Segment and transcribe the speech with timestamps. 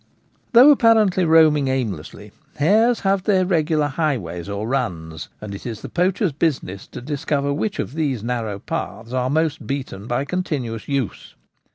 [0.53, 5.83] Though apparently roaming aimlessly, hares have their regular highways or i runs;' and it is
[5.83, 10.87] the poacher's business to discover which of these narrow paths are most beaten by continuous
[10.87, 11.35] use.